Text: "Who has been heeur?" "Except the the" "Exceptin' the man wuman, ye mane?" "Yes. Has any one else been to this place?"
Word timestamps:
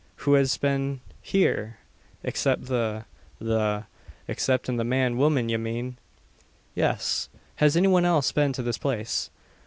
"Who 0.25 0.33
has 0.33 0.57
been 0.57 0.99
heeur?" 1.23 1.77
"Except 2.23 2.65
the 2.65 3.05
the" 3.37 3.83
"Exceptin' 4.27 4.77
the 4.77 4.83
man 4.83 5.15
wuman, 5.15 5.47
ye 5.47 5.57
mane?" 5.57 5.97
"Yes. 6.73 7.29
Has 7.57 7.77
any 7.77 7.87
one 7.87 8.03
else 8.03 8.31
been 8.31 8.51
to 8.53 8.63
this 8.63 8.79
place?" 8.79 9.29